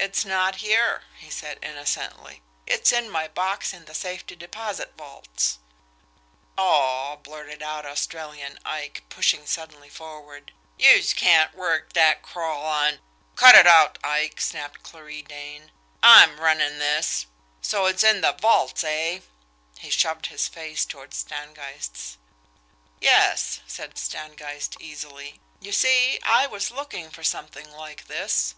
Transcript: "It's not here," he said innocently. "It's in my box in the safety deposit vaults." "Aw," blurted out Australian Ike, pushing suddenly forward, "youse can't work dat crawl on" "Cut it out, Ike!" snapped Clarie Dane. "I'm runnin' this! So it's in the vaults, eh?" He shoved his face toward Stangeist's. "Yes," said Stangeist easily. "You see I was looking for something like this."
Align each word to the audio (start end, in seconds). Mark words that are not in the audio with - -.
"It's 0.00 0.24
not 0.24 0.56
here," 0.56 1.02
he 1.18 1.28
said 1.28 1.58
innocently. 1.60 2.40
"It's 2.66 2.92
in 2.92 3.10
my 3.10 3.26
box 3.26 3.74
in 3.74 3.84
the 3.86 3.94
safety 3.94 4.36
deposit 4.36 4.94
vaults." 4.96 5.58
"Aw," 6.56 7.16
blurted 7.16 7.64
out 7.64 7.84
Australian 7.84 8.60
Ike, 8.64 9.02
pushing 9.08 9.44
suddenly 9.44 9.90
forward, 9.90 10.52
"youse 10.78 11.12
can't 11.12 11.52
work 11.52 11.92
dat 11.92 12.22
crawl 12.22 12.64
on" 12.64 13.00
"Cut 13.36 13.56
it 13.56 13.66
out, 13.66 13.98
Ike!" 14.04 14.40
snapped 14.40 14.82
Clarie 14.84 15.20
Dane. 15.22 15.72
"I'm 16.00 16.40
runnin' 16.40 16.78
this! 16.78 17.26
So 17.60 17.86
it's 17.86 18.04
in 18.04 18.20
the 18.20 18.32
vaults, 18.32 18.84
eh?" 18.84 19.18
He 19.80 19.90
shoved 19.90 20.26
his 20.26 20.46
face 20.46 20.84
toward 20.84 21.12
Stangeist's. 21.12 22.18
"Yes," 23.00 23.60
said 23.66 23.98
Stangeist 23.98 24.76
easily. 24.80 25.40
"You 25.60 25.72
see 25.72 26.20
I 26.22 26.46
was 26.46 26.70
looking 26.70 27.10
for 27.10 27.24
something 27.24 27.70
like 27.72 28.06
this." 28.06 28.54